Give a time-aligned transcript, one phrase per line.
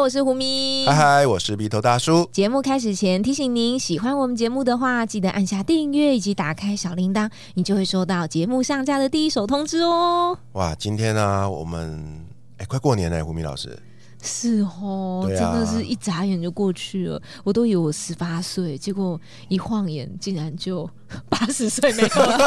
[0.00, 0.86] 我是胡咪。
[0.86, 2.26] 嗨嗨，我是鼻头大叔。
[2.32, 10.38] 节目开始前提醒您，喜欢我们节目的话，记得按下订阅以及打开小铃铛，你就会收到节目上架的第一手通知哦。
[10.52, 12.24] 哇，今天呢，我们
[12.56, 13.78] 哎，快过年了，胡咪老师。
[14.22, 17.20] 是哦，真的是一眨眼就过去了。
[17.44, 20.88] 我都以为我十八岁，结果一晃眼竟然就
[21.28, 22.38] 八十岁没有了，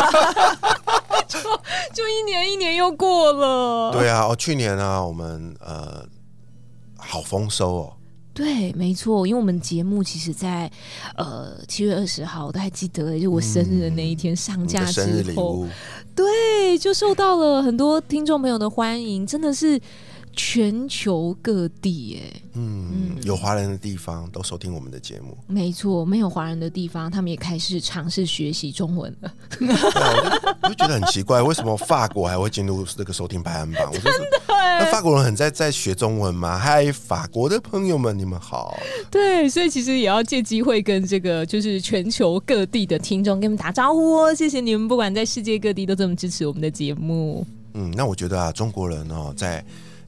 [1.29, 1.37] 就
[1.93, 3.91] 就一年一年又过了。
[3.91, 6.03] 对啊，哦，去年啊，我们呃。
[7.05, 7.93] 好丰收哦！
[8.33, 10.71] 对，没错，因为我们节目其实，在
[11.15, 15.67] 呃七月二十号，我都还记得，就我生日的那一天上架之后，
[16.15, 19.79] 对，就受到了很多听众朋友的欢迎，真的是。
[20.35, 29.33] 全球各地，哎，嗯，有华人的地方都收听我们的节目，没错，没有华人的地方，他们也开始尝试学习中文了。
[30.61, 33.91] 我就觉得很奇怪，为什么法国还会进入这个收听排行榜？
[33.91, 34.11] 真的，
[34.47, 36.57] 那法国人很在在学中文吗？
[36.57, 38.77] 嗨，法国的朋友们，你们好。
[39.11, 47.45] 对，所以其实也要借机会跟这个就是全球各地的听众跟你们打招呼哦，谢谢你们，不管在世界各地都这么支持我们的节目。
[47.75, 49.63] 嗯，那我觉得啊，中国人哦，在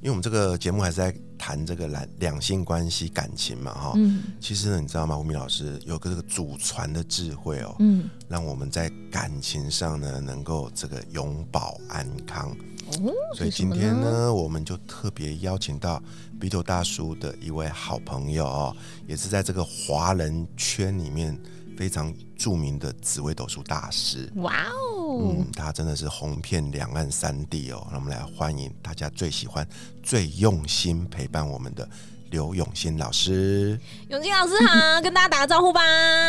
[0.06, 5.18] 因为我们这个节目还是在谈这个两两性关系感情嘛，哈，嗯，其实呢，你知道吗？
[5.18, 12.56] 吴明老师有个这个祖传的智慧哦，嗯，让我们在感情上呢能够这个永保安康。
[13.02, 16.00] 哦，所以今天呢，我们就特别邀请到
[16.40, 21.36] 鼻头大叔的一位好朋友哦，也是在这个华人圈里面。
[21.78, 24.54] 非常著名的紫微斗数大师，哇
[24.94, 27.86] 哦，嗯，他真的是红遍两岸三地哦。
[27.92, 29.68] 让我们来欢迎大家最喜欢、
[30.02, 31.88] 最用心陪伴我们的
[32.32, 33.80] 刘永新老师。
[34.10, 35.82] 永新老师好，跟大家打个招呼吧。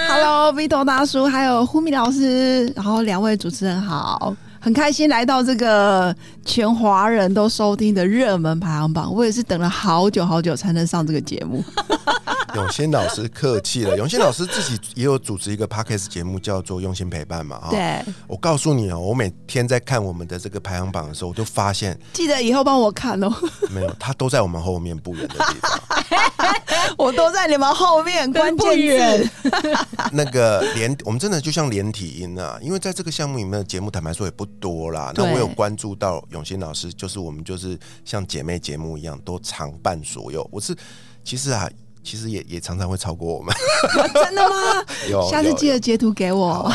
[0.08, 4.36] Hello，Vito 大叔，还有呼米老师，然后两位主持人好。
[4.66, 6.12] 很开心来到这个
[6.44, 11.62] 全华人都收听的热门排行榜，我也是等了好久好久才能上这个节目。
[12.56, 17.68] 永新老师客气了，永新老师自己也有主持一个 podcast 节目，叫做《用心陪伴》嘛。
[17.70, 23.30] 对，我告诉你哦，我每天在看我们的这个排行榜的时候，我就发现，记得以后帮我看哦。
[23.70, 25.80] 没有，他都在我们后面不远的地方。
[26.96, 29.30] 我都在你们后面，关键字。
[30.12, 35.12] 那个连我们真的就像连体音啊，因为在这个项目里面的节目，坦白说也不多啦。
[35.14, 40.46] 那我有关注到永新老师，就是我们就是像姐妹节目一样，都常伴左右。
[40.52, 40.76] 我是
[41.24, 41.70] 其实啊。
[42.06, 43.52] 其实也也常常会超过我们，
[44.14, 44.54] 真的吗？
[45.10, 46.70] 有，下次记得截图给我。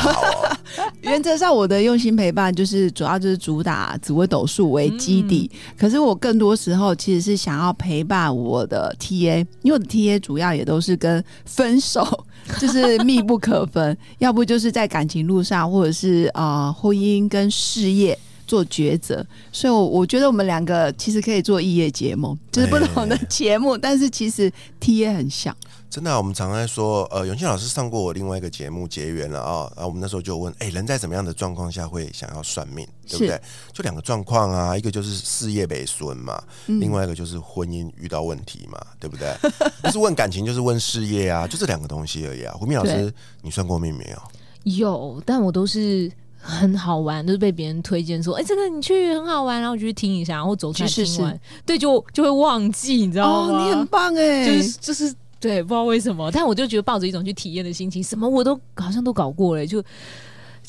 [0.99, 12.25] 原则上，我的用心陪伴就是主要就是主打紫微斗数为基底，可是我更多时候其实是想要陪伴我的 TA，因为我的 TA 主要也都是跟分手
[12.59, 18.17] 就是密不可分，要不就是在感情路上，或者是啊婚姻跟事业。
[18.47, 25.55] 做抉择，所以，我我觉得我们两个其实可以做异业节目，就是不同的节目，但是其实 T 也很像。
[25.89, 33.37] 真的，啊我们常在说，呃，永庆老师上过我另外一个节目结缘了啊，然后我们那时候就问，哎，人在怎么样的状况下会想要算命，对不对？
[33.73, 39.35] 就两个状况啊，一个就是事业被损嘛，另外一个就是婚姻遇到问题嘛，对不对？
[39.83, 42.55] 不是问感情，就是问事业啊，就这两个东西而已啊。
[42.57, 44.21] 胡明老师，你算过命没有？
[44.63, 46.09] 有，但我都是。
[46.41, 53.63] 很好玩，就是被别人推荐说，哎，这个你去很好玩，然后我就去听一下，然后走出来听完，对，就就会忘记，你知道吗？
[53.63, 59.83] 你很棒哎，就是就是对，不知道为什么，但我就觉得抱着一种去体验的心情，什么我都好像都搞过了，就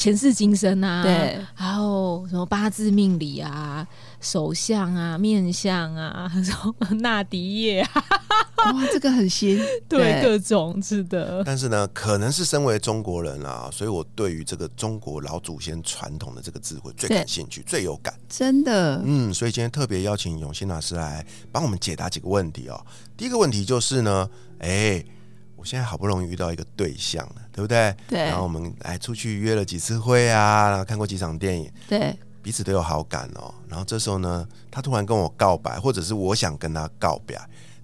[0.02, 3.86] 前世今生啊，对，还有什么八字命理啊。
[4.20, 7.86] 手相啊，面相啊，什么纳迪叶，
[8.58, 11.44] 哇，这个很新，对，各种是的。
[11.44, 18.12] 但是呢，可能是身为中国人啊，所以我对于这个中国老祖先传统的这个智慧最感兴趣，最有感。
[18.28, 22.84] 真的，嗯，所以今天特别邀请永新老师来帮我们解答几个问题哦。
[23.16, 24.28] 第一个问题就是呢，
[24.58, 25.04] 哎，
[25.54, 27.94] 我现在好不容易遇到一个对象了，对不对？
[28.08, 28.20] 对。
[28.20, 32.16] 然后我们哎出去约了几次会啊，然后看过几场电影，对。
[32.42, 37.36] 彼此都有好感哦，然后这时候呢，他突然跟我告白，或者是我想跟他告白，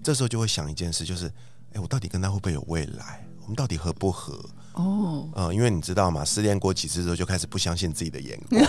[0.03, 1.27] 这时候就会想一件事，就是，
[1.71, 3.25] 哎，我到底跟他会不会有未来？
[3.43, 4.37] 我们到底合不合？
[4.73, 8.61] 哦，嗯，因为你知道嘛，失恋过几次之后，就开始不相信自己的眼光，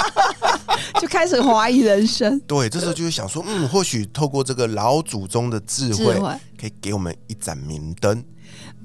[1.02, 2.40] 就开始怀疑人生。
[2.48, 6.14] 对，这时候就会想说，嗯，或许透过这个老祖宗的智慧，
[6.58, 8.24] 可以给我们一盏明灯。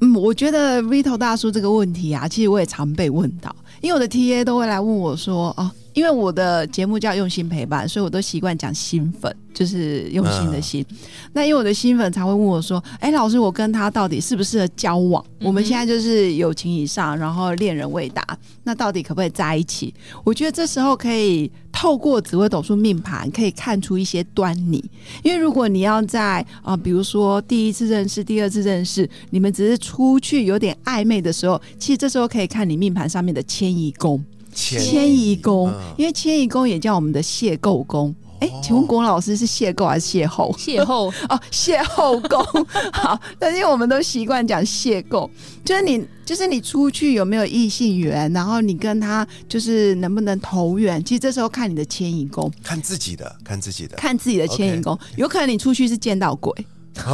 [0.02, 5.72] 嗯，我觉得 Vito 大叔这个问题啊，其实我也常被问到，因为我的 TA 都会来问我说，哦。
[5.94, 10.86] 因为我的节目叫用心陪伴，所以我都习惯讲新粉，就是用心的心。
[11.34, 15.24] 那因为我的新粉才会问我说：“哎，老师，我跟他到底适不适合交往？
[15.42, 18.26] 我们现在就是友情以上，然后恋人未达，
[18.64, 19.94] 那到底可不可以在一起？”
[20.24, 24.84] 我觉得这时候可以透过紫微斗数命盘，可以看出一些端倪。
[25.24, 34.24] 因为如果你要在啊，比如说第一次认识、第二次认识，你们只是出去有点暧昧的时候，其实这时候可以看你命盘上面的迁移宫。
[34.62, 38.14] 迁移宫，因为迁移宫也叫我们的邂逅宫。
[38.40, 40.52] 哎，请问郭老师是邂逅还是邂逅？
[40.58, 42.66] 邂逅 哦，邂逅宫。
[42.92, 45.30] 好，但是我们都习惯讲邂逅，
[45.64, 51.04] 就是你，就是你出去有没有异性缘，然后你跟他就是能不能投缘。
[51.06, 56.52] 其实这时候看你的迁移宫，看自己的，看自己的，看自己的迁移宫，有可能你出去是见到鬼。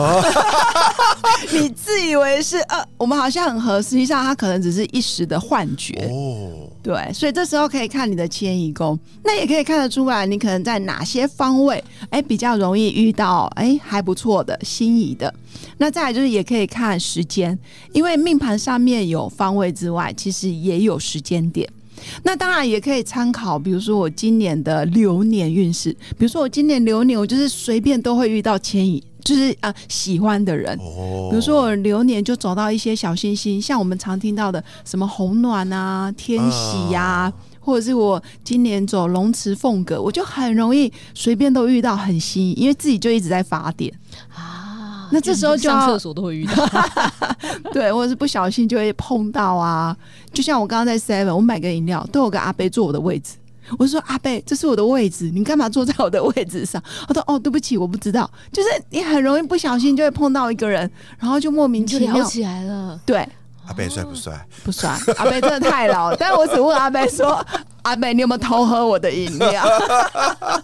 [1.51, 6.66] 你自以为是呃，我们好像很合，实际上他可能只是一时的幻觉哦。
[6.87, 15.33] 对，所以这时候可以看你的迁移宫，那也可以看得出来，你可能在哪些方位哎比较容易遇到哎还不错的心仪的。
[15.79, 17.59] 那再来就是也可以看时间，
[17.91, 21.69] 因为命盘上面有方位之外，其实也有时间点。
[22.23, 29.03] 那当然也可以参考，比如说我今年的流年运势，比如说我今年流年，我就是随便都会遇到迁移。
[29.27, 37.29] 就是啊，喜欢的人，比如说我流年就走到一些小星星，像我们常听到的什么红鸾啊、天喜呀，
[37.59, 43.93] 或者是我今年走龙池凤阁，我就很容易随便都遇到很新，因为自己就一直在发点
[44.33, 45.09] 啊。
[45.11, 46.65] 那这时候就上厕所都会遇到，
[47.73, 49.93] 对，或者是不小心就会碰到啊。
[50.31, 53.33] 就像我刚刚在 Seven，我买个饮料都有个阿贝坐我的位置。
[53.77, 56.81] 我说阿贝，这是我的位置，你干嘛坐在我的位置上？
[57.07, 58.29] 他说哦，对不起，我不知道。
[58.51, 62.99] 就是你很容易不小心就会碰到一个人，然后就莫名其妙起来了。
[63.05, 63.27] 对，
[63.67, 64.47] 阿贝帅不帅？
[64.63, 64.97] 不帅。
[65.17, 66.15] 阿贝真的太老。
[66.15, 67.45] 但我只问阿贝说，
[67.81, 69.65] 阿贝，你有没有偷喝我的饮料？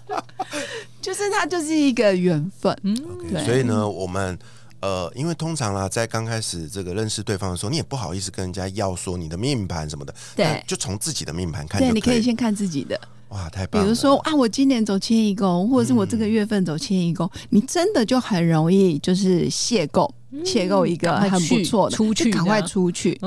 [1.02, 2.76] 就是他就是一个缘分。
[2.84, 2.96] 嗯，
[3.30, 3.44] 对。
[3.46, 4.38] 所以呢，我们。
[4.84, 11.80] 呃，因为通常啦，在刚开始这个认识对方的时候，你也不好意思跟人家要说你的命盘什么的，对，就从自己的命盘看。
[11.80, 13.00] 对，你可以先看自己的。
[13.30, 13.86] 哇，太棒了！
[13.86, 20.12] 比如说啊，我今年走迁移宫，或者是我这个月份走迁移宫，你真的就很容易就是邂逅，
[20.44, 23.18] 邂逅一个很不错的，出去赶快出去。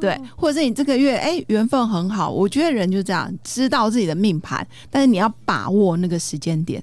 [0.00, 6.82] 对，或者是你这个月哎缘分很好，我觉得人就这样，知道自己的命盘，但是你要把握那个时间点。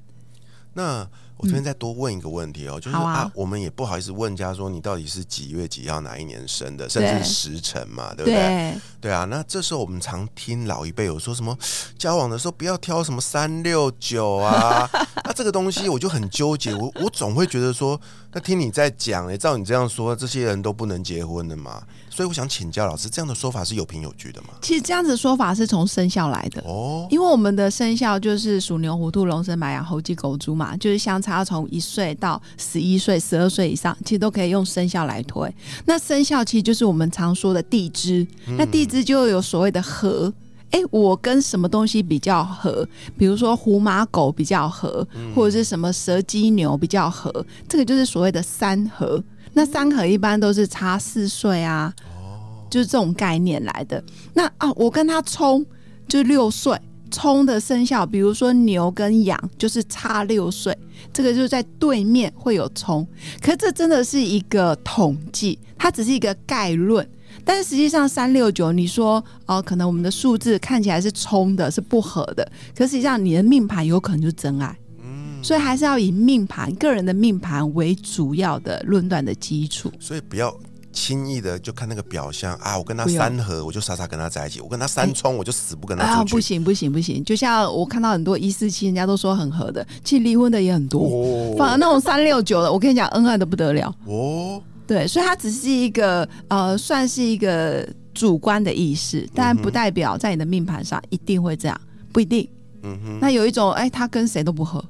[0.75, 1.05] 那。
[1.43, 8.73] 我这边再多问一个问题哦，就是啊，我们也不好意思问家说你到底是几月几号哪一年生的，甚至时辰嘛，对不对？
[9.01, 9.11] 对。
[9.11, 11.57] 啊，那这时候我们常听老一辈有说什么
[11.97, 14.89] 交往的时候不要挑什么三六九啊，
[15.33, 17.99] 那这个东西我就很纠结，我我总会觉得说，
[18.33, 21.81] 那听你在讲，哎，照你这样说，这些人都不能结婚的嘛？
[22.07, 24.49] 所以我想请教老师，这样的说法是有凭有据的吗？
[24.61, 35.51] 其实这样子说法是从生肖来的哦，因为我们的生肖就是属牛、虎、兔、龙、蛇、马、羊、猴、鸡、狗、猪嘛，就是相差从一岁到十一岁、十二岁以上，其实都可以用生肖来推。
[35.85, 40.31] 那生肖其实就是我们常说的地支，那地支就有所谓的合。
[40.73, 42.87] 哎，我跟什么东西比较合？
[43.15, 49.23] 比如说虎、马、狗比较合，或者是什么蛇、鸡、牛比较合，这个就是所谓的三合。
[49.53, 51.93] 那三合一般都是差四岁啊，
[52.71, 54.03] 就是这种概念来的。
[54.33, 55.63] 那啊，我跟他冲
[56.07, 56.75] 就六岁，
[57.11, 60.75] 冲的生肖，比如说牛跟羊，就是差六岁，
[61.13, 63.07] 这个就是在对面会有冲。
[63.43, 67.07] 可这真的是一个统计，它只是一个概论。
[67.45, 74.77] 但是实际上三六九，你说哦，可能我们的数字看起来是冲的，是不合的，可实际上你的命盘有可能就是真爱。
[75.41, 79.91] 所以还是要以命盘、个人的命盘为主要的论断的基础。
[79.99, 80.57] 所以不要
[80.93, 82.77] 轻易的就看那个表象啊！
[82.77, 86.35] 我跟他三合，我就傻傻跟他在一起；我跟他三冲，我就死不跟他出去。
[86.35, 87.21] 不行不行不行！
[87.25, 91.53] 就像我看到很多一四七，人家都说很合的，其实离婚的也很多。
[91.57, 93.93] 反而那种三六九的，我跟你讲，恩爱的不得了。
[94.05, 102.47] 哦，对，所以它只是一个呃，算是一个主观的意识，但不代表在你的命盘上一定会这样，不一定。
[102.83, 104.83] 嗯哼，那有一种，哎，他跟谁都不合。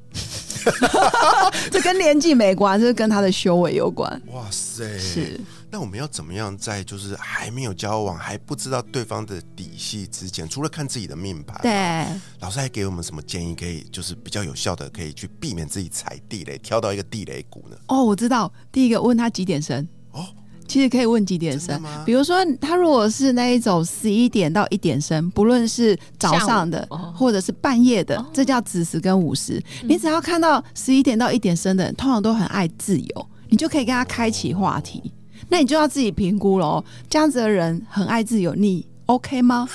[1.69, 4.09] 这跟年纪没关，这是跟他的修为有关。
[4.31, 4.97] 哇塞！
[4.97, 5.39] 是。
[5.73, 12.05] 那我们要怎么样在就是还没有交往、还不知道对方的底细之前，除了看自己的命盘，对，
[12.41, 13.55] 老师还给我们什么建议？
[13.55, 17.75] 可以就是比较有效的，可以去避免自己踩地雷，挑到一个地雷股呢？
[17.87, 19.87] 哦，我知道，第一个问他几点生。
[20.11, 20.23] 哦。
[20.67, 29.59] 其实可以问几点生，比如说他如果是那一种十一点到一点生，不论是早上的或者是半夜的，这叫子时跟午时。
[29.83, 35.11] 你只要看到十一点到一点生的人，通常都很爱自由，你就可以跟他开启话题。
[35.49, 39.67] 那你就要自己评估喽，这样子的人很爱自由，你 OK 吗？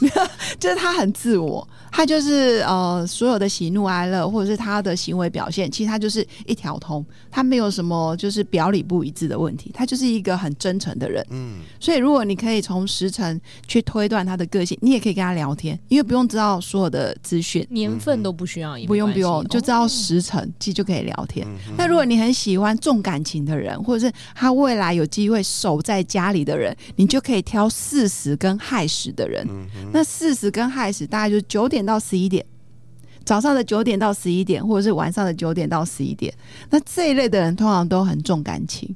[0.60, 1.68] 就是他很自我。
[1.90, 11.24] 他就是呃所有的喜怒哀乐，或者是他的行为表现，其实他就是一条通，他没有什么就是表里不一致的问题，他就是一个很真诚的人。
[11.30, 21.46] 嗯，所以如果你可以从时辰去推断他的个性，你也可以跟他聊天，因为不用知道所有的资讯，年份都不需要，不用不用，就知道时辰，其实就可以聊天。
[21.76, 29.46] 那如果你很喜欢重感情的人，或者是他未来有机会守在家里的人，你就可以挑巳时跟亥时的人。
[29.92, 32.44] 那巳时跟亥时大概就九点到十一点，
[33.24, 36.32] 早上的九点到十一点，或者是晚上的九点到十一点。
[36.70, 38.94] 那这一类的人通常都很重感情。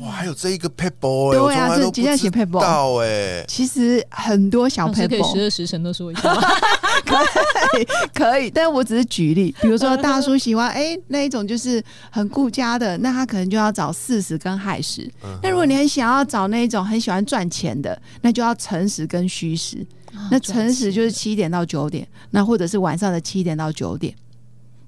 [0.00, 6.32] 哇，还有这一个 paper，对啊，这今天写 paper，到哎，其实很多小 paper，十二时辰都说一下，
[7.04, 15.06] 可以可以，但我只是举例，比如说大叔喜欢哎那一种就是很顾家的，那他可能就要找四十跟亥时。
[15.42, 19.86] 那如果你很想要找那一种很喜欢赚钱的，那就要辰时跟戌时。
[20.30, 24.14] 那辰时就是七点到九点，那或者是晚上的七点到九点。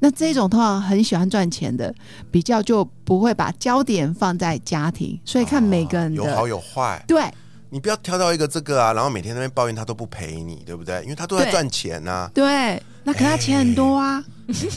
[0.00, 1.94] 那这种通常很喜欢赚钱的，
[2.30, 7.00] 比较就不会把焦点放在家庭，所以看每个人有好有坏。
[7.06, 7.22] 对，
[7.70, 11.00] 你不要挑到一个这个啊，然后每天那边抱怨他都不陪你，对不对？
[11.04, 12.28] 因为他都在赚钱呐。
[12.34, 14.24] 对，那可他钱很多啊。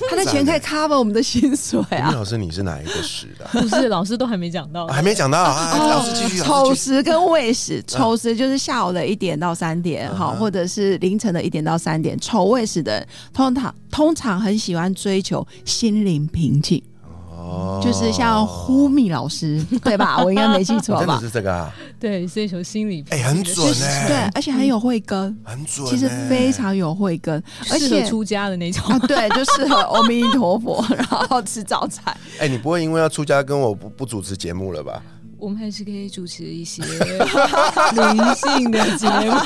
[0.10, 2.12] 他的钱可以 cover 我们的薪水啊！
[2.12, 3.46] 老师，你是哪一个时的？
[3.52, 5.78] 不是，老师都还没讲到，还没讲到啊！
[5.78, 6.40] 老师继续。
[6.42, 12.18] 丑时跟未时，丑时就是下午的一点到三点，好，或者是凌晨的一点到三点。
[12.20, 16.82] 丑未时的通常通常很喜欢追求心灵平静。
[17.84, 20.24] 就是像呼密老师， 对吧？
[20.24, 21.00] 我应该没记错吧？
[21.06, 21.72] 真的是这个啊？
[22.00, 32.16] 对，追求心理，哎，很准哎，对，而且很有慧根，很准，其实非常有慧根，而且出家的那种，对，就适合 阿弥陀佛，然后吃早餐。
[32.40, 35.02] 哎，你不会因为要出家跟我不不主持节目了吧？
[35.38, 36.82] 我们还是可以主持一些
[37.94, 39.38] 灵性的节目，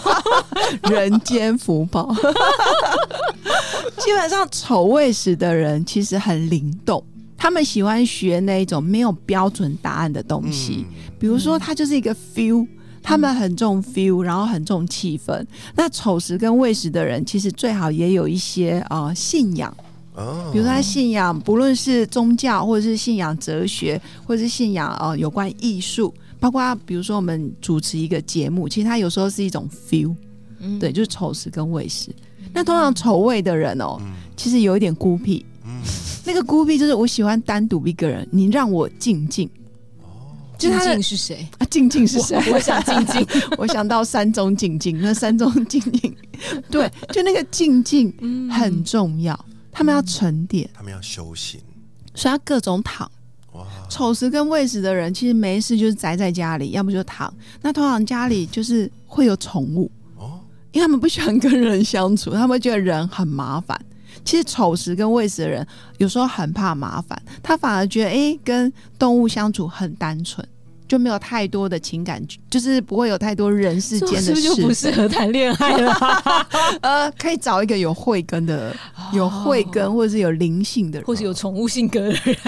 [0.89, 2.15] 人间福报。
[3.98, 7.03] 基本上丑位时的人其实很灵动。
[7.41, 10.86] 他们喜欢学那一种没有标准答案的东西，
[11.17, 12.67] 比如说它就是一个 feel，
[13.01, 15.43] 他们很重 feel，然后很重气氛。
[15.74, 19.74] 那丑时跟未时的人，其实最好也有一些啊信仰，
[20.51, 30.13] 比如说他信仰，不论是宗教，或者是信仰哲学，或者是信仰啊有关艺术，包括比如说我们主持一个节目，其实他有时候是一种 feel，
[30.77, 32.10] 对，就是丑时跟未时。
[32.53, 33.98] 那通常丑未的人哦，
[34.36, 35.46] 其实有一点孤僻。
[36.29, 39.50] 那个孤僻就是我喜欢单独一个人，你让我静静。
[40.00, 41.65] 哦，静静是谁啊？
[41.71, 42.38] 静静是谁？
[42.53, 45.01] 我想静静， 我想到山中静静。
[45.01, 46.15] 那山中静静，
[46.69, 48.13] 对，就那个静静
[48.51, 49.38] 很重要。
[49.71, 51.59] 他们要沉淀，他们要修行，
[52.13, 53.09] 所以他各种躺。
[53.53, 57.33] 哇，丑时跟未时的人其实没事就是宅在家里，要不就躺。
[57.59, 60.39] 那通常家里就是会有宠物哦，
[60.74, 63.79] 因为他们不喜欢跟人相处，他们觉得人很麻烦。
[64.25, 65.65] 其实丑时跟未时的人
[65.97, 70.47] 有时候很怕麻烦，他反而觉得哎，跟动物相处很单纯，
[70.89, 75.93] 就没有太多的情感，就是不会有太多人世间的事，就不适合谈恋爱了。
[76.81, 78.75] 呃，可以找一个有慧根的、
[79.13, 82.36] 有慧根或者是有灵性的人，或是有宠物性格的人。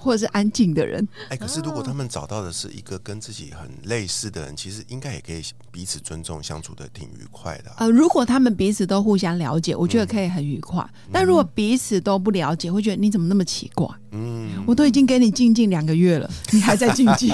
[0.00, 5.42] 或者是安静的人，哎，可是如果他们找到的是一个跟自己很类似的人，其实应该也可以
[5.72, 7.72] 彼此尊重，相处的挺愉快的。
[7.78, 10.88] 呃，如果他们彼此都互相了解，我觉得可以很愉快。
[11.12, 13.86] 但如果彼此都不了解，会觉得你怎么那么奇怪？
[14.18, 17.30] 嗯，我都已经给你静静两个月了， 你还在静静，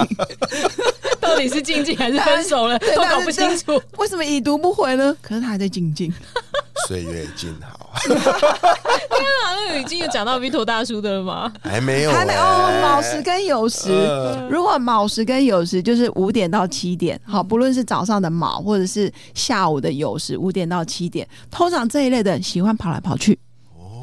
[1.18, 2.78] 到底是静静还是分手了？
[2.78, 3.80] 都搞不清楚。
[3.96, 5.16] 为什么已读不回呢？
[5.22, 6.12] 可是他还在静静。
[6.86, 7.92] 岁月静好。
[8.04, 11.50] 天啊，那已经有讲到 Vito 大叔的了吗？
[11.62, 12.78] 还没有，还没哦。
[12.82, 13.88] 卯时跟酉时，
[14.50, 23.38] 如果卯时跟酉时就是五点到七点，好，不论是早上的卯或者是下午的酉时，五点到七点，通常这一类的喜欢跑来跑去，哦，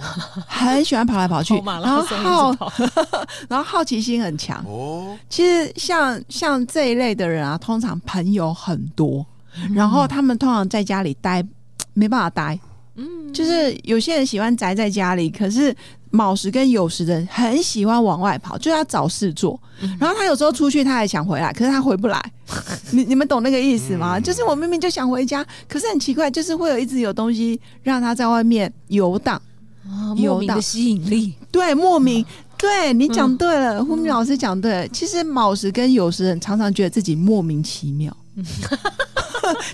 [0.48, 2.74] 很喜欢跑来跑去，然后好，
[3.48, 4.64] 然后好奇心很强。
[4.66, 9.26] 哦，其实像像这一类的人啊，通常朋友很多，
[9.74, 11.46] 然后他们通常在家里待
[11.94, 12.60] 没办法待。
[12.96, 15.74] 嗯，就是有些人喜欢宅在家里，可是
[16.10, 19.58] 卯时跟酉时的人很喜欢往外跑，就要找事做。
[19.98, 22.22] 然后他有时候出去，他还想回来，可是他回不来。
[22.92, 24.20] 你你们懂那个意思吗？
[24.20, 29.42] 就是我明明就想回家，可是很奇怪，就是会有一直有东西让他在外面游荡。
[29.90, 32.26] 啊，莫名的吸引力， 对，莫名。
[32.58, 34.88] 对你讲对了，胡明老师讲对。
[34.94, 38.16] 其实卯时跟酉时人常常觉得自己莫名其妙，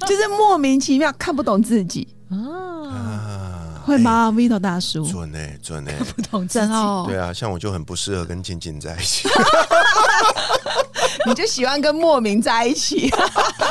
[0.07, 2.07] 就是莫名其妙看不懂自己。
[2.29, 5.05] 啊，会吗？Vito 大叔？
[5.05, 7.03] 准呢，准呢，不懂真哦。
[7.09, 9.27] 对啊，像我就很不适合跟静静在一起，
[11.27, 13.09] 你就喜欢跟莫名在一起。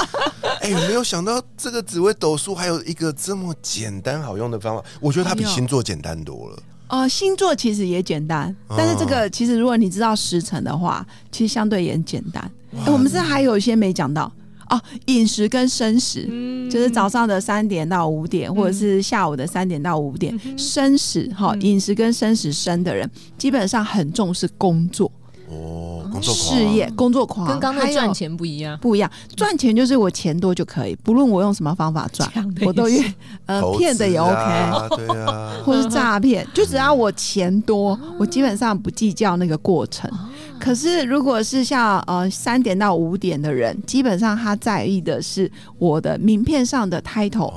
[0.61, 6.59] 哎，没有想到这个紫微斗数还有一个这么简单好用的方法，我觉得它比星座简单多了。
[6.89, 12.51] 哦，星座其实也简单，但是这个其实如果你知道时辰的话，其实相对也很简单。
[12.87, 14.31] 我们是还有一些没讲到？
[14.69, 16.25] 哦，饮食跟生食，
[16.69, 23.09] 就是早上的三点到五点，或者是下午的三点到五点，生食哈，饮食跟生食生的人，
[23.39, 25.11] 基本上很重视工作。
[25.49, 29.11] 哦，工作事业工作狂，跟刚才赚钱不一样，不一样。
[29.37, 32.31] 赚钱就是我钱多就可以，不论我用什么方法赚，
[32.65, 33.15] 我都愿
[33.47, 40.11] 呃骗的也 OK，对啊， 或是诈骗，就只要我钱多，我基本上不计较那个过程。
[40.59, 47.53] 可是如果是像呃三点到五点的人，基本上他在意的是我的名片上的 title，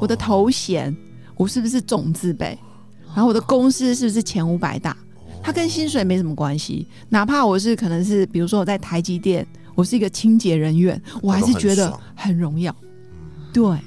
[0.00, 0.96] 我的头衔，
[1.36, 2.56] 我是不是总字辈，
[3.14, 4.96] 然后我的公司是不是前五百大。
[5.46, 12.74] 它跟薪水没什么关系，哪怕我是可能是，比如说我在台积电，我是一个清洁人员，我还是觉得很荣耀。
[13.52, 13.78] 对，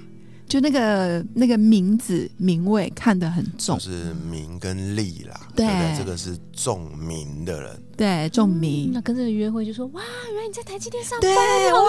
[0.48, 5.38] 就那个那个名字名位看得很重，就是名跟利啦。
[5.54, 8.92] 对，这个是重名的人，对重名。
[8.94, 10.02] 那跟这个约会就说哇，
[10.32, 11.30] 原来你在台积电上班，
[11.74, 11.80] 哇，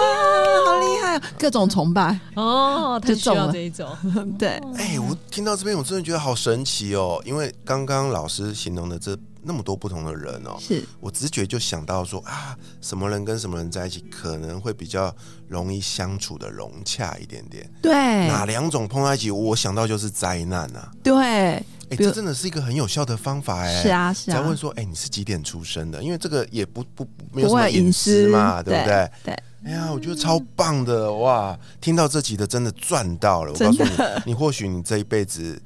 [0.65, 3.87] 好厉害，各种崇拜 哦，就中了这一种。
[4.37, 9.17] 对，哎，我听到这边，我真的觉得好神奇哦，因为刚刚老师形容的这。
[9.43, 15.13] 那么多不同的人哦，是我直觉就想到说啊，什么人跟什么人在一起可能会比较
[15.47, 17.67] 容易相处的融洽一点点。
[17.81, 17.91] 对，
[18.27, 20.91] 哪两种碰在一起，我想到就是灾难啊。
[21.01, 21.65] 对，哎，
[21.97, 23.81] 这真的是一个很有效的方法哎。
[23.81, 24.35] 是啊，是啊。
[24.35, 26.03] 再问说，哎，你是几点出生的？
[26.03, 29.11] 因为这个也不不没有什么隐私嘛，对不对？
[29.23, 29.43] 对。
[29.63, 31.57] 哎呀，我觉得超棒的哇！
[31.79, 33.51] 听到这集的真的赚到了。
[33.53, 33.91] 我告诉你，
[34.25, 35.59] 你或许你这一辈子。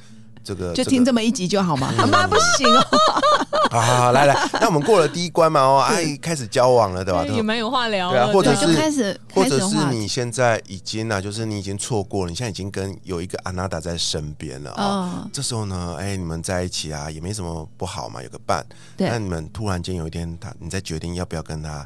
[0.45, 1.91] 这个就听这么一集就好吗？
[2.09, 2.85] 妈不行哦！
[3.71, 5.59] 好，来来，那我们过了第一关嘛？
[5.59, 7.25] 哦， 哎，开始交往了，对吧？
[7.25, 15.27] 也蛮有话聊，对啊，或者是开始，或者是你现在已经呢，就是你已经错过了，你现在已经跟有一个安娜达在身边了啊。
[15.33, 18.65] 这时候呢，哎，你们在一起啊，也没什么不好嘛，有个伴。
[18.97, 21.85] 那你们突然间有一天，他你在决定要不要跟他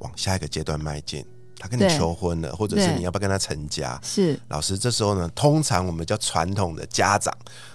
[0.00, 1.24] 往下一个阶段迈进。
[1.60, 4.00] 他跟你求婚了，或者是你要不要跟他成家？
[4.02, 7.32] 是老师，这时候呢，通常我们叫传统的家长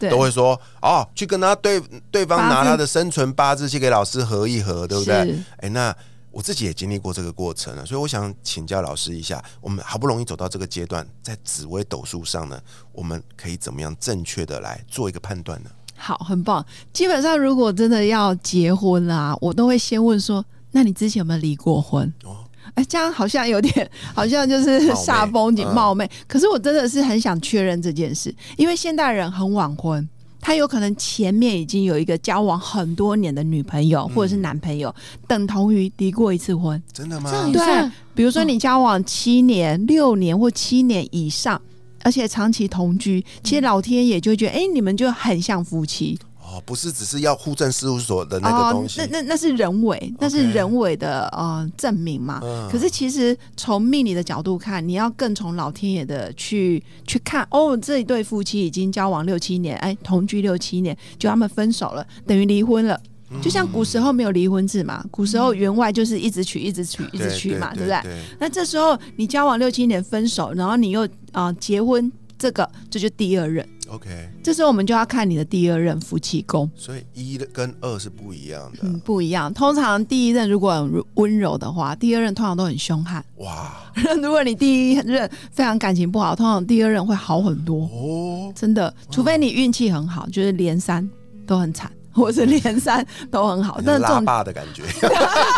[0.09, 5.95] 都会说：“哦，去跟他对对方拿他的生存八字去给老师合一合，对不对？”哎，那
[6.31, 12.59] 我自己也经历过这个过程了，所以我想请教老师一下，我们好不容易走到这个阶段，在紫微斗数上呢，
[12.91, 15.69] 我们可以怎么样正确的来做一个判断呢？
[15.95, 16.65] 好，很棒。
[16.91, 22.44] 基本上，如果真的要结婚啊，我都会先问说：“那你之前有没有离过婚？”哦。
[22.75, 26.09] 哎，这样好像有点，好像就是 煞风景冒昧。
[26.27, 30.07] 可是我真的是很想确认这件事，因为现代人很晚婚，
[30.41, 34.93] 他有可能前面已经有一个交往很多年的女朋友或者是男朋友，
[35.27, 36.81] 等同于离过一次婚。
[36.91, 37.31] 真的吗？
[37.51, 41.59] 对，比如说你交往七年、六年或七年以上，
[42.03, 46.19] 而且长期同居，其实老天爷就觉得，哎，你们就很像夫妻。
[46.55, 52.39] 哦，不是，只是要户政事务所的那个东西，那那那是人为，那是人为的呃证明嘛。
[52.71, 57.45] 可是其实从命理的角度看，你要更从老天爷的去去看。
[57.51, 62.97] 哦，这一对夫妻已经交往六七年，哎，同居六七年，就他们分手了，等于离婚了。
[63.41, 67.99] 就像古时候没有离婚制嘛，古时候员外就是一直娶，一直娶，一直娶嘛，对不对？
[68.39, 73.67] 那这时候你交往六七年分手，然后你又啊结婚，这个这就第二任。
[73.89, 79.53] OK，这时候我们就要看你的第二任夫妻宫，所以一跟二是不一样的，嗯，不一样。
[79.53, 83.23] 通常第一任如果很温柔的话，第二任通常都很凶悍。
[83.37, 83.73] 哇，
[84.21, 87.83] 如果你第一任非常感情不好，通常第二任会好很多。
[87.85, 91.07] 哦，真的，除非你运气很好，就是连三
[91.45, 91.91] 都很惨。
[92.15, 94.83] 或是连三都很好，但是拉霸的感觉，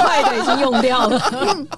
[0.01, 1.19] 坏的已经用掉了。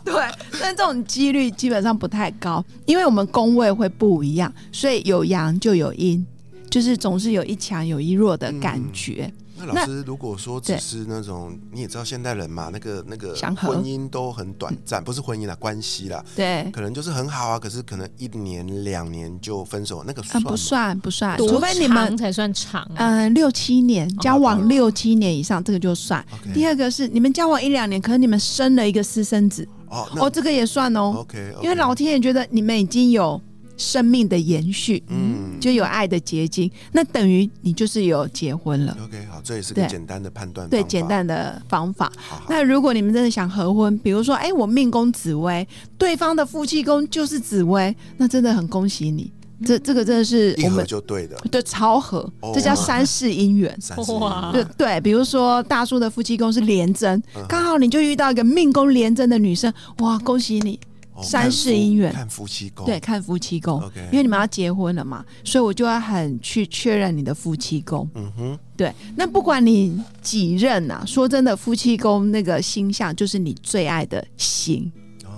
[0.05, 0.13] 对，
[0.61, 6.25] 但这种几率基本上不太高，因为我们宫位会不一样，所以有阳就有阴，
[6.69, 9.31] 就是总是有一强有一弱的感觉。
[9.61, 26.25] 那老师，如果说只是那种，你也知道现代人嘛，那个那个婚姻都很短暂，不是婚姻啦，关系啦，对，可能就是很好啊，可是可能一年两年就分手，那个算不算不算，除非你们才算长，嗯，六七年交往六七年以上，这个就算。
[26.53, 33.41] 第二个是你们交往一两年，可是你们生了一个私生子，哦，哦，这个也算哦，OK，因为老天爷觉得你们已经有。
[33.79, 38.95] 生命的延续，嗯，就有爱的结晶，那等于你就是有结婚了。
[39.03, 42.11] OK，好，这也是个简单的判断，对，简单的方法。
[42.47, 49.31] 那如果你们真的想合婚，比如说，哎，我命宫紫薇，对方的夫妻宫就是紫薇，那真的很恭喜你。
[49.65, 53.77] 这这个真的是我们就对的，对，超合，这叫三世姻缘。
[54.19, 60.79] 哇，对对，比如说大叔的夫妻宫是廉贞，刚好你就遇到一个命宫廉贞的女生，哇，恭喜你。
[61.21, 63.81] 三世姻缘，看夫妻宫，对，看夫妻宫。
[63.81, 68.09] OK，因为你们要结婚了嘛，所以我就要很去确认你的夫妻宫。
[68.15, 68.93] 嗯哼，对。
[69.15, 74.91] 那不管你几任呐，说真的，夫妻宫那个星象就是你最爱的星。
[75.25, 75.29] 哦，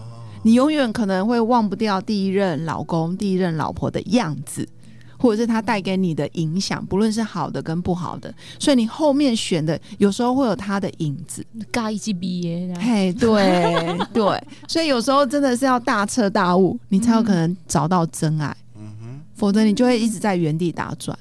[0.44, 4.68] 你永远可能会忘不掉第一任老公、第一任老婆的样子。
[5.22, 11.46] 或者是他带给你的影响，不论是好的跟不好的，所以你后面选的有时候会有他的影子。
[11.72, 18.56] 嘎一级毕业，嘿，对 对，所以有时候真的是要大彻大悟，你才有可能找到真爱。
[18.76, 21.18] 嗯哼，否则你就会一直在原地打转。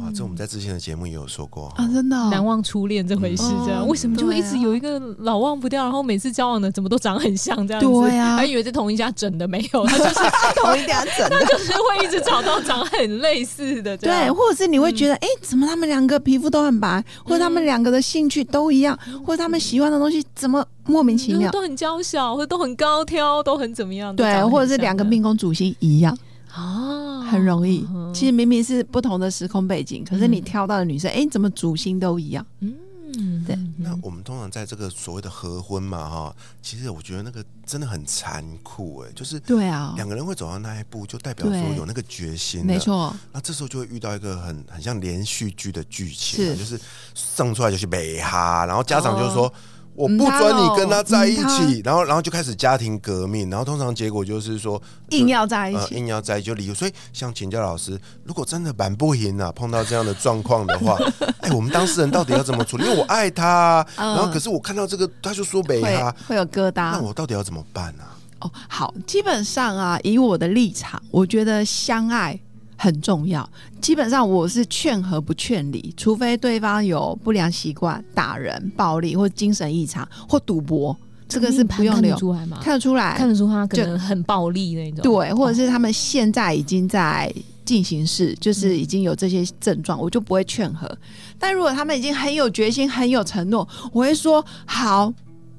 [0.00, 7.86] 哇，这我们在之前的节目也有说过啊，真的难忘初恋这回事，这样为什么就一直有一个老忘不掉，然后每次交往的怎么都长很像这样子？
[7.86, 10.14] 对呀，还以为是 同一家整的，没有，他就是
[10.56, 13.96] 同一家整的，就是会一直找到长很类似的。
[13.96, 21.48] 对，或者是你会觉得，哎，怎么他们两个皮肤都很白，或者他们两个的兴趣都一样，或者他们喜欢的东西怎么莫名其妙。
[21.52, 24.16] 都很娇小，或者都很高挑，都很怎么样？
[24.16, 26.16] 对，或者是两个命宫主星一样。
[26.56, 27.86] 哦，很容易。
[28.12, 32.44] 其实明明是不同的时空背景，可是你挑到的女生，哎，怎么主心都一样？
[32.60, 33.58] 嗯，对。
[33.76, 43.14] 那我们通常在这个所谓的合婚嘛，哈，其实我觉得那个真的很残酷，哎，就是对啊，两个人会走到那一步，就代表说有那个决心，没错。
[43.32, 46.80] 那这时候就会遇到一个很很像连续剧的剧情，就是
[47.14, 49.52] 生出来就是美哈，然后家长就说。
[50.00, 56.74] 我不准你跟他在一起，然后，然后就开始家庭革命，然后通常结果就是说硬要在一起，硬要在一起就离婚。
[56.74, 60.96] 所以，像请教老师，如果真的蛮不赢啊，碰到这样的状况的话，
[61.42, 62.84] 哎，我们当事人到底要怎么处理？
[62.84, 68.04] 因为我爱他，然后可是我看到这个，他就说没他会有疙瘩，那我到底要怎么办呢？
[68.40, 72.40] 哦，好，基本上啊，以我的立场，我觉得相爱。
[72.82, 73.46] 很重要，
[73.78, 80.96] 基本上我是劝和不劝离，除非对方有不良习惯、打人、暴力或精神异常或赌博，
[81.28, 82.12] 这个是不用留。
[82.12, 82.58] 看得出来吗？
[82.62, 85.02] 看得出来，看得出他可能很暴力那种。
[85.02, 87.30] 对，或者是他们现在已经在
[87.66, 90.90] 进行式，就是已经有这些症状，我就不会劝和。
[91.38, 95.12] 但如果他们已经很有决心、很有承诺，我会说好，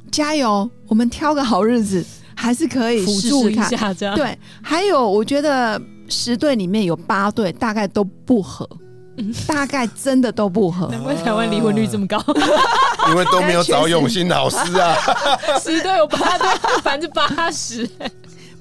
[0.10, 2.04] 加油，我们挑个好日子，
[2.34, 3.96] 还是可以试试看。
[4.16, 5.80] 对，还有我觉得。
[6.12, 8.69] 十对里面有八对大概都不合，
[9.47, 12.24] 大概真的都不合，难怪台湾离婚率这么高，
[13.10, 14.95] 因为都没有找永新老师啊。
[15.60, 17.89] 十对有八对，百分之八十。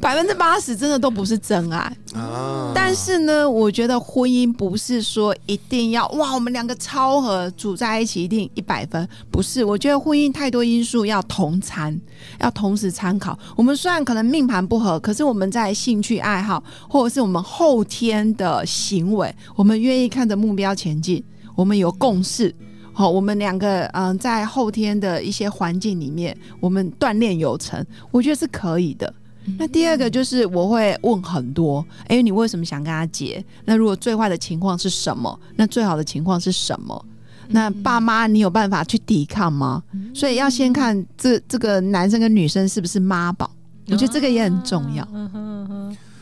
[0.01, 2.73] 百分之八十真的都不是真爱啊！
[2.75, 9.63] 但是呢，我觉得婚姻不是说一定要哇，我们两个超合组在一起一定一百分，不是。
[9.63, 12.01] 我觉得婚姻太多因素要同参，
[12.41, 13.39] 要同时参考。
[13.55, 21.23] 我们虽然可能命盘不合，可是我们在兴趣爱好或者是我们后天的行为，我们愿意看着目标前进，
[21.55, 22.55] 我们有共识。
[22.93, 29.13] 好，我们两个嗯，在后天的一些环境里面，我们锻炼有成，我觉得是可以的。
[29.59, 33.45] 那第二个就是我会问很多，哎，你为什么想跟他结？
[33.65, 35.39] 那如果最坏的情况是什么？
[35.57, 37.05] 那最好的情况是什么？
[37.49, 39.83] 那爸妈你有办法去抵抗吗？
[40.15, 43.51] 所以要先看这这个男生跟女生是不是妈宝，
[43.89, 45.07] 我觉得这个也很重要。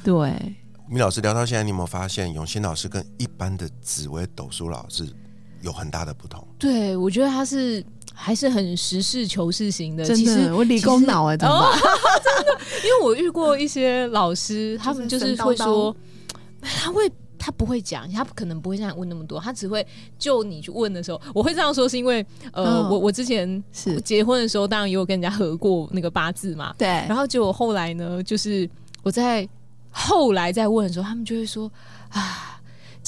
[0.02, 0.56] 对，
[0.88, 5.06] 米老师聊到现在，你有没有发现永新老师跟一般的紫薇斗数老师
[5.60, 6.46] 有很大的不同？
[6.58, 7.84] 对，我觉得他是。
[8.20, 11.54] 还是很实事求是型的，真的，我理工脑哎， 真的，
[12.82, 15.94] 因为我遇过一些老师，他们就是会说，
[16.60, 19.86] 他会他不会讲，他可能不会这样问那么多，他只会
[20.18, 24.00] 就你去问的时候，我会这样说，是因为呃，我我之前是。
[24.00, 28.68] 结婚的时候，当然也有跟人家合过那个八字嘛，对，然后结果后来呢，就是
[29.04, 29.48] 我在
[29.90, 31.70] 后来再问的时候，他们就会说
[32.08, 32.56] 啊。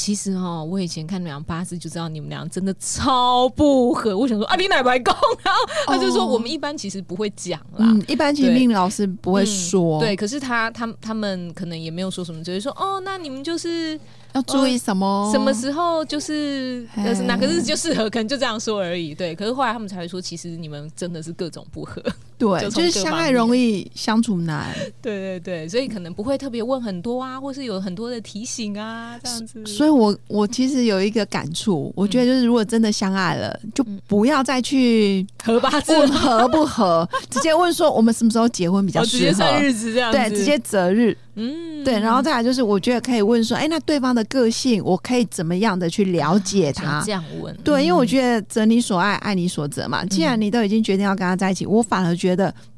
[0.01, 4.17] 其实哦，我以前看你们俩八字就知道你们俩真的超不合。
[4.17, 10.01] 我想说啊，你奶白公，然后他就说我们一般其实不会讲啦，一般其实命老师不会说。
[10.01, 14.01] 对，可是他他他们可能也没有说什么，只是说哦，那你们就是。
[14.33, 15.29] 要注意什么？
[15.33, 16.87] 什么时候就是
[17.27, 18.09] 哪个日子就适合？
[18.09, 19.13] 可能就这样说而已。
[19.13, 22.01] 对，可是后来他们才会说，其实你们真的是各种不合。
[22.41, 24.75] 对，就是相爱容易相处难。
[25.03, 29.67] 对对对，所以可能不会特别问很多啊，或是有很多的提醒啊，这样子。
[29.67, 39.61] 所以我我其实有一个感触， 我觉得就是如果真的相爱了，就不要再去 合八字合不合，直接问说我们什么时候结婚比较适合？
[39.61, 41.15] 日子这样对，直接择日。
[41.37, 47.01] 嗯，对，然后再来就是，我觉得可以问说，哎，那对方的个性，我可以怎么样的去了解他？
[47.07, 50.05] 这样问，对，因为我觉得择你所爱，爱你所择嘛。
[50.05, 52.30] 既然你都已经决定要跟他在一起，我反而觉得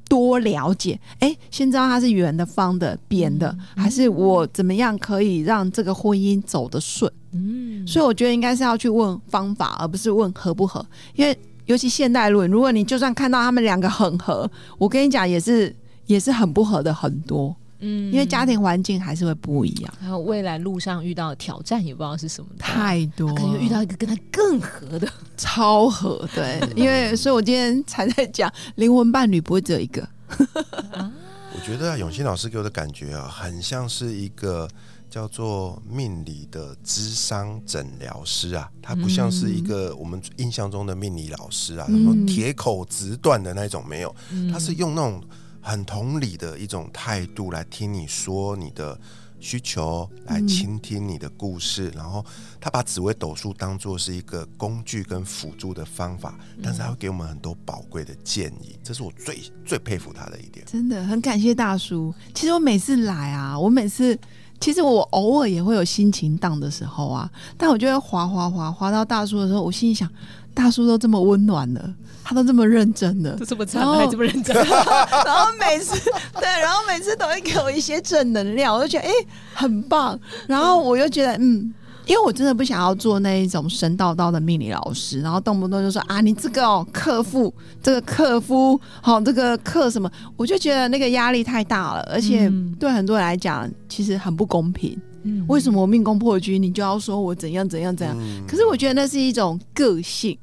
[0.09, 7.11] 多了解，哎，先知道他是圆的、方的、扁的，还是我怎么样可以让这个婚姻走得顺？
[7.33, 10.85] 嗯，所以我觉得应该是要去问方法，而不是问合不合。
[11.15, 15.75] 因为尤其现代论，如果你就算看到他们两个很合，我跟你讲也是。
[16.07, 17.55] 也是很不合的很多。
[17.85, 26.27] 嗯，因为家庭环境还是会不一样，还有未来路上遇到的挑战也不知道是什么，太多，可能遇到一个跟他更合的，超合。
[26.33, 30.09] 对，因为所以我今天才在讲灵魂伴侣不会只有一个。
[30.39, 34.69] 我觉得永新老师给我的感觉啊，很像是一个
[35.11, 44.15] 叫做命理的智商诊疗师啊，他不像是一个我们印象中的命理老师啊，什么铁口直断的那种没有，
[44.53, 45.21] 他是用那种。
[45.63, 48.99] 很同理的一种态度来听你说你的
[49.39, 52.25] 需求，来倾听你的故事，然后
[52.61, 60.67] 他把紫微斗数当做是一个工具跟辅助的方法，但是他会给我们很多宝贵的建议，这是我最最佩服他的一点。
[60.67, 62.15] 真的很感谢大叔。
[62.35, 64.17] 其实我每次来啊，我每次
[64.63, 70.09] 其实我偶尔也会有心情荡的时候啊，但我就会滑滑滑滑到大叔的时候，我心里想，
[70.55, 71.95] 大叔都这么温暖了。
[72.25, 74.55] 他都这么认真了，都这么惨，还这么认真。
[74.55, 75.99] 然后 每次
[76.35, 79.11] 对，然后每次都会给我一些正能量，我就觉得哎，
[79.53, 80.17] 很棒。
[80.47, 81.75] 然后我又觉得嗯，
[82.07, 94.99] 因为我真的不想要做那一种神叨叨的命理老师，然后动不动就说啊，你这个哦，克夫这个克夫，好，这个克什么，我就觉得那个压力太大了，而且对很多人来讲，其实很不公平。
[95.25, 98.17] 嗯，为什么我命宫破军，你就要说我怎样怎样怎样？
[98.47, 100.37] 可是我觉得那是一种个性。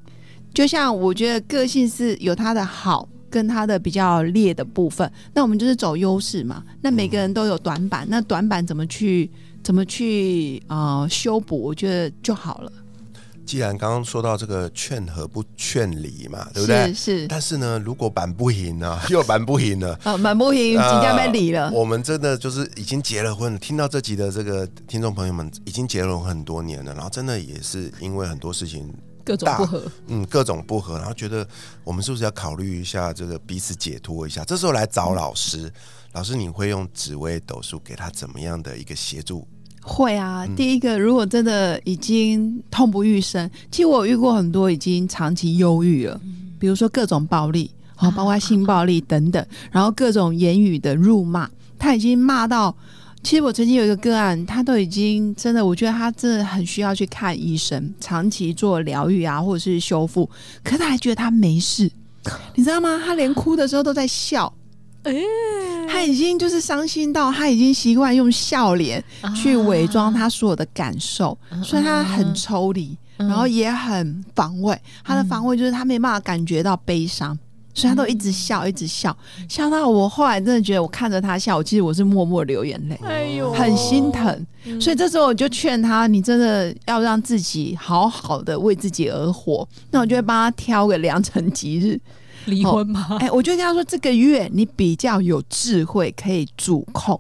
[0.54, 6.64] 就像我觉得个性是有它的好跟他的比较劣的部分，那我们就是走优势嘛。
[6.82, 9.30] 那每个人都有短板，那短板怎么去
[9.64, 11.62] 怎么去啊修补？
[11.62, 12.72] 我觉得就好了。
[13.46, 16.94] 既然刚刚说到这个劝和不劝离嘛，对不对？
[16.94, 17.28] 是。
[17.28, 21.72] 但是呢，如果板不赢呢， 又板不赢了，啊，板不赢，即将被离了。
[21.72, 28.94] 我们真的就是已经结了婚，听到这集的这个听众朋友们已经结了婚很多年了，然后真的也是因为很多事情。
[29.26, 31.48] 各种不合，嗯，各种不合，然后觉得
[31.84, 34.44] 我们是不是要考虑一下这个彼此解脱一下？
[34.44, 35.72] 这时候来找老师，
[36.14, 39.48] 老师你会用紫微斗数给他怎么样的一个协助？
[39.82, 46.20] 会啊，第一个，如果真的已经痛不欲生，其实我遇过很多已经长期忧郁了，
[46.60, 52.76] 比如说各种暴力，好，包括性暴力等等，然后各种言语的辱骂，他已经骂到。
[53.22, 60.30] 其实我曾经有一个个案，他都已经真的，我觉得他真的很需要去看医生，长期做疗愈啊，或者是修复。
[60.64, 61.92] 可他还觉得他没事，
[62.56, 63.02] 你知道吗？
[63.04, 64.52] 他连哭的时候都在笑，
[65.10, 69.04] 哎，他已经就是伤心到他已经习惯用笑脸
[69.36, 74.80] 去伪装他所有的感受，所以他很抽离，然后也很防卫。
[75.04, 77.38] 他的防卫就是他没办法感觉到悲伤。
[77.72, 79.16] 所以他都一直笑，一直笑，
[79.48, 84.46] 笑到我后来真的觉得，我看着他笑，我其实我是默默流眼泪，哎呦，很心疼。
[84.82, 89.66] 所以这时候我就劝他，你真的要让自己好好的为自己而活。
[89.92, 91.98] 那我就会帮他挑个良辰吉日，
[92.46, 93.18] 离婚吗？
[93.20, 97.20] 哎，我就跟他说，这个月你比较有智慧，可以主控。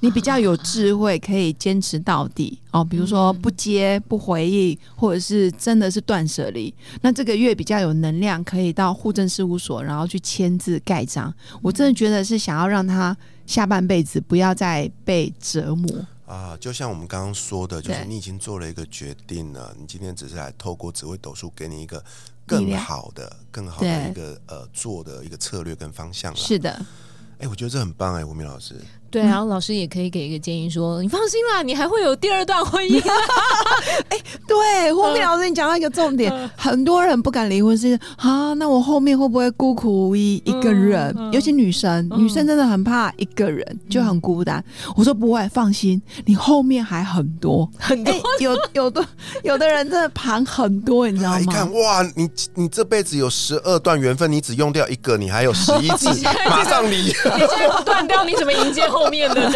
[0.00, 2.84] 你比较有智慧，可以坚持到底哦。
[2.84, 6.72] 比如说不接不回应，或者是真的是断舍离。
[7.00, 11.34] 那这个月比较有能量，可以到户政事务所，然后去签字盖章。
[11.62, 16.56] 我真的觉得是想要让他下半辈子不要再被折磨啊。
[16.60, 22.04] 就像我们刚刚说的，就是你已经做了一个决定了，你今天只是来透过紫微斗数给你一个
[22.46, 26.38] 更好的、更好的一个呃做的一个策略跟方向了。
[26.38, 26.70] 是的，
[27.38, 28.80] 哎，我觉得这很棒哎，吴明老师。
[29.10, 33.00] 对，然后老师也可以给一个建议，说你放心啦，你还会有第二段婚姻。
[34.10, 41.14] 哎，对，后面老师你讲到一个重点，很多人不敢离婚是啊，那我后面会不会孤苦无依一个人？
[41.32, 44.62] 尤其女生，女生真的很怕一个人，就很孤单。
[44.96, 49.04] 我说不会，放心，你后面还很多很多，有有的
[49.44, 51.40] 有的人真的盘很多，你知道吗？
[51.40, 56.10] 一看哇，你你这辈子有十二段缘分，你只用掉一个，你还有十一次，
[56.50, 56.96] 马上离。
[56.96, 58.82] 你现在不断掉，你怎么迎接？
[58.96, 59.52] 后面的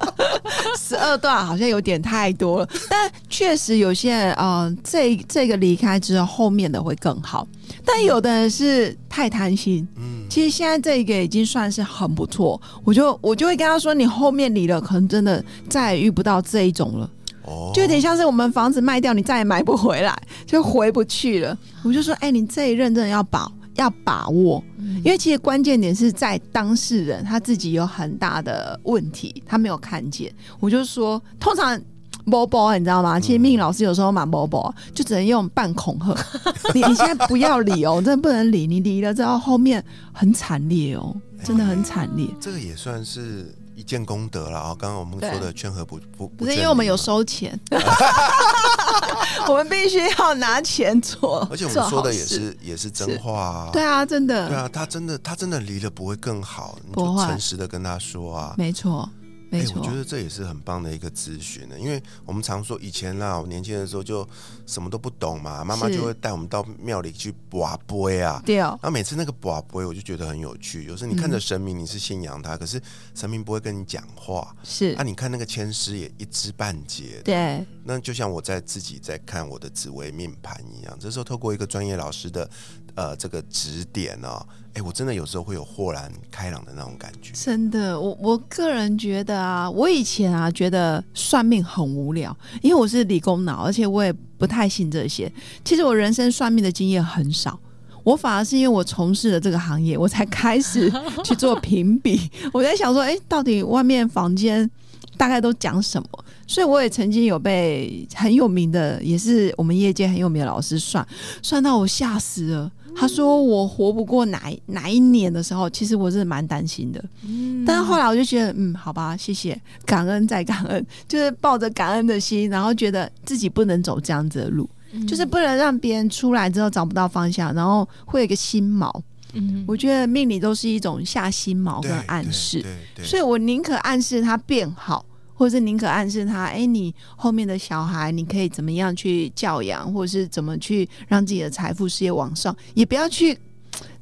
[0.78, 7.46] 十二段好像有点太多了，但确实有些嗯，这这个离开之后，后面的会更好。
[7.84, 12.60] 但有的人是太贪心，嗯，其实现在这个已经算是很不错。
[12.82, 17.10] 我就我就会跟他说，你后面离了，可能真的再也遇不到这一种了。
[17.44, 21.56] 哦，就有点像是我们房子卖掉，你再也买不回来，就回不去了。
[21.82, 23.50] 我就说，哎，你这一任真的要保。
[23.74, 24.62] 要把握，
[25.04, 30.32] 因为其实关键点是在当事人他自己有很大的问题，他没有看见。
[30.60, 31.80] 我就说，通常
[32.26, 33.18] 波波你知道吗？
[33.20, 36.14] 其实命老师有时候蛮波波，就只能用半恐吓。
[36.72, 38.66] 你你现在不要理哦，真的不能理。
[38.66, 42.26] 你理了之后，后面很惨烈哦，真的很惨烈。
[42.40, 44.76] 这个也算是一件功德了啊！
[44.78, 47.58] 刚刚我们说的劝和不不不是因为我们有收钱，
[49.48, 59.08] 我们必须要拿钱做， 而且我们说的也是也是真话，对啊，真的，对啊，他真的他真的离了不会更好，你就诚实的跟他说啊，没错。
[59.54, 64.26] 哎，我觉得这也是很棒的一个咨询呢，因为我们常说以前啦，我年轻的时候就
[64.66, 68.78] 什么都不懂嘛，妈妈就会带我们到庙里去卜杯啊，对哦。
[68.82, 70.84] 然后每次那个卜杯，我就觉得很有趣。
[70.84, 72.80] 有时候你看着神明，你是信仰他，可是
[73.14, 74.94] 神明不会跟你讲话，是。
[74.96, 77.64] 啊，你看那个签师也一知半解，对。
[77.84, 82.48] 那就像我在自己在看我的紫微命盘一样，这时候透过一个专业老师的。
[82.96, 87.30] 呃，这个指点呢，哎，我真的有时候会有豁然开朗的那种感觉。
[87.32, 95.32] 真的，我我个人觉得啊，我以前啊觉得算命很无聊，因为我是理工脑，而且我也不太信这些。
[95.64, 97.56] 其实我人生算命的经验很少，
[98.02, 102.28] 我反而是因为我从事了这个行业，我才开始 去做评比。
[102.52, 104.68] 我在想说，哎，到底外面房间
[105.16, 106.08] 大概都讲什么？
[106.48, 111.06] 所以我也曾经有被很有名的，也是我们业界很有名的老师算，
[111.40, 112.72] 算到我吓死了。
[112.96, 117.04] 他说我活不过哪哪一年的时候，其实我是蛮担心的。
[117.26, 124.68] 嗯，但是后来我就觉得，嗯，好吧，谢谢，感恩再感恩，就是抱着感恩的心，然后觉得自己不能走这样子的路，
[125.08, 128.90] 就是不能让别人出来之后找不到方向，然后会有一个心锚。
[129.32, 132.64] 嗯，我觉得命里都是一种下心锚跟暗示，
[133.02, 135.04] 所以我宁可暗示他变好。
[135.34, 143.36] 或者是宁可暗示他，哎，你后面的小孩，你可以怎么样去教养，或者是怎么去让自己的财富事业往上，也不要去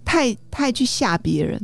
[0.04, 1.60] 太太去吓别人，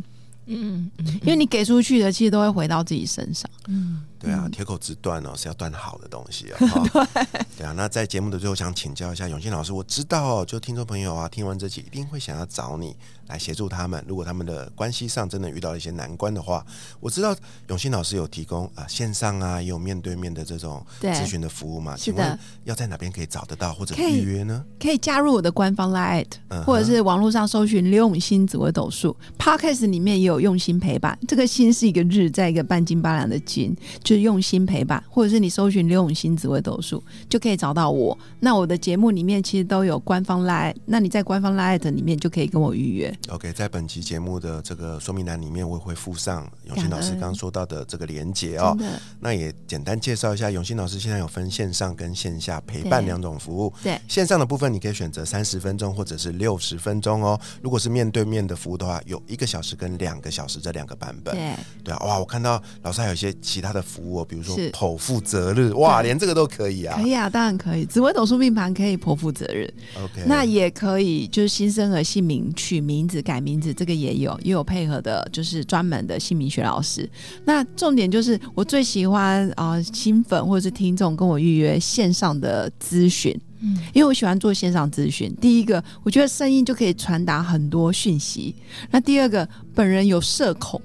[0.47, 4.03] 嗯嗯，因为你给出去的，其实都会回到自己身上，嗯。
[4.19, 6.59] 对啊，铁口直断哦，是要断好的东西 啊。
[6.59, 7.27] 对，
[7.59, 7.73] 对啊。
[7.77, 12.97] 那在节目的最后，想请教一下永信老师，我知道哦，就听众朋友啊，听完这集一定会想要找你
[13.29, 14.05] 来协助他们。
[14.09, 16.65] 如果他们的关系上真的遇到一些难关的话，
[16.99, 17.35] 我知道
[17.69, 21.95] 永信老师有提供啊线上啊，也有面对面的这种咨询的服务嘛。
[21.97, 24.65] 请问要在哪边可以找得到或者预约呢？
[24.81, 26.27] 可以加入我的官方 Line，
[26.65, 31.17] 或者是网络上搜寻刘永新紫微斗数 Podcast 里面也有用心陪伴。
[31.29, 33.77] 这个心是一个日，在一个半斤八两的斤。
[34.09, 38.17] 就是用心陪伴，或者是你搜寻刘永新紫微斗数，就可以找到我。
[38.41, 43.15] 那我的节目里面其实都有官方 Line，那你在官方 Line 里面就可以跟我预约。
[43.29, 48.75] OK，在本期节目的这个说明栏里面，我会附上永新老师刚刚说到的这个连接哦。
[49.21, 53.71] 那也简单介绍一下，永新老师现在有分线上跟线下陪伴两种服务。
[53.83, 57.39] 对，线上的部分你可以选择三十分钟或者是六十分钟哦。
[57.61, 61.35] 如果是面对面的服务的话，有一个小时跟两个小时这两个版本。
[61.35, 64.57] 对，对啊，哇，我看到老师还有一些其他的服务哦，比如说。
[64.71, 66.97] 剖腹择日哇，连这个都可以啊！
[66.97, 67.85] 可以啊，当然可以。
[67.85, 70.25] 紫微斗数命盘可以剖腹择日，OK。
[70.27, 77.09] 那也可以，就是新生儿姓名取名字改名字，这个也有，也有配合的，就是专门的姓名学老师。
[77.45, 85.35] 那重点就是我最喜欢啊，新粉或者是听众跟我预约线上的咨询，嗯，因为我喜欢做线上咨询。
[85.41, 88.55] 第一个，我觉得声音就可以传达很多讯息；
[88.91, 90.81] 那第二个，本人有社恐。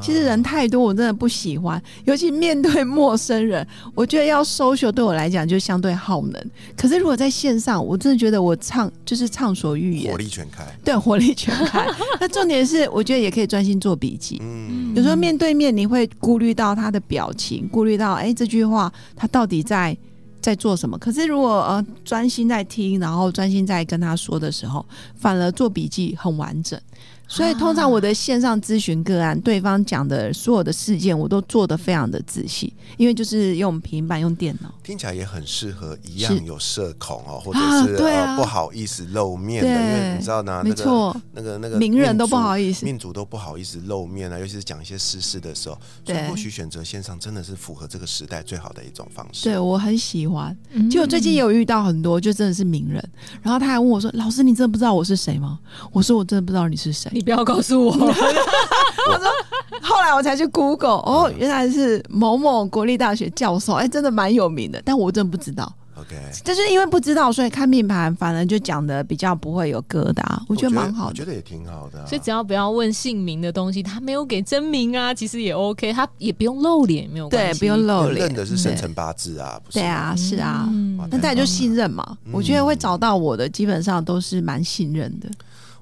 [0.00, 6.50] 其实人太多，我真的不喜欢，尤其面对陌生人，我觉得要 social 对我来讲就相对耗能。
[6.76, 10.64] 可是如果在线上，我真的觉得我畅就是畅所欲言，火力全开。
[10.84, 11.86] 对，火力全开。
[12.20, 14.38] 那重点是，我觉得也可以专心做笔记。
[14.42, 19.96] 嗯，有时候面对面你会顾虑到他的表情，顾虑到哎这句话他到底在
[20.40, 20.96] 在做什么。
[20.98, 24.84] 可是如果呃专心在听，然后专心在跟他说的时候，
[25.16, 26.80] 反而做笔记很完整。
[27.28, 37.96] 所以通常我的线上咨询个案，对方讲的所有的事件，我都做的非常的仔细，因为就是用平板用电脑，听起来也很适合一样有社恐哦，或者是
[38.36, 49.44] 不好意思露面的，因为你知道呢，没错，那个那个名人都不好意思，命主都不好意思露面啊，尤其是讲一些私事的时候，所以或许选择线上真的是符合这个时代最好的一种方式。
[49.44, 50.56] 对我很喜欢，
[50.90, 53.06] 就我最近也有遇到很多，就真的是名人，
[53.42, 55.58] 然后他还问我说：“老师，你真的不知道我是谁吗？”
[55.92, 59.28] 我说：“我真的不知道你是谁。”你不要告诉我， 我说
[59.82, 65.70] 后来我才去 Google，哦，原来是某某国立大学教授，哎，真的蛮有名的，但我真不知道。
[65.96, 72.06] OK，就是因为不知道，所以看命盘反而就讲的比较不会有疙瘩，我觉得蛮好的，我觉得也挺好的。
[72.06, 80.68] 所以只要不要问姓名的东西，他没有给真名啊，其实也 OK，他也不用露脸，没有对，不用露脸，认的是生辰八字啊，对啊，是啊，
[81.10, 85.28] 那大家就信任嘛，我觉得会找到我的，基本上都是蛮信任的。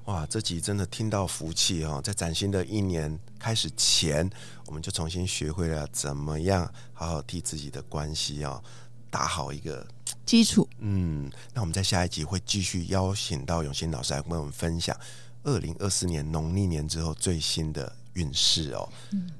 [0.07, 2.01] 哇，这集真的听到福气哦！
[2.01, 4.29] 在崭新的一年开始前，
[4.65, 8.63] 我们就重新学会了怎么样好好替自己的关系哦
[9.09, 9.85] 打好一个
[10.25, 10.65] 基础。
[10.79, 14.97] 嗯，那我们在下一集会继续邀请到永新老师来跟我们分享
[15.43, 17.93] 二零二四年农历年之后最新的。
[18.17, 18.89] 运势哦。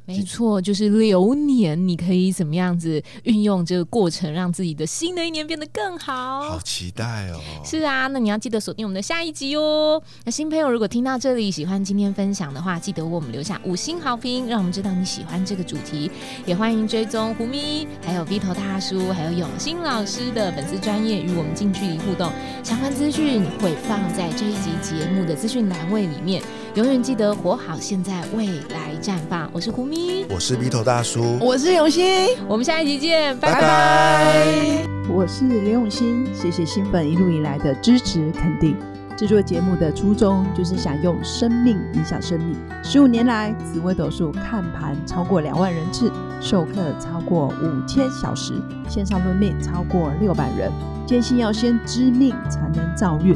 [0.06, 6.44] 没错，就是流年，你可以怎么样子运用这个过程，让自己的新的一年变得更好？
[6.44, 7.42] 好期待哦！
[7.66, 10.02] 是啊，那你要记得锁定我们的下一集哦。
[10.24, 16.10] 那新朋友如果听到这里，喜欢今天分享的话，记得为我们留下五星好评，让我们知道你喜欢这个主题。
[16.46, 22.32] 也欢迎追踪胡咪，还有 V 头大叔，还有永新老师的粉丝专业，与我们近距离互动。
[22.64, 26.42] 相关资讯会放在这一集节目的资讯栏位里面。
[26.76, 29.50] 永远记得活好现在，未来绽放。
[29.54, 34.86] 我是胡咪，我是鼻头大叔，我是永新，我们下一集见，拜拜。
[35.10, 38.76] 我是刘永新，谢谢新粉一路以来的支持肯定。
[39.18, 42.56] 制作节目的初衷就是想用生命影响生命。
[42.84, 48.54] 十五年来，紫微斗数看盘超过两万人次，授课超过五千小时，
[48.88, 50.72] 线上论命超过六百人。
[51.08, 53.36] 坚信要先知命才能造运。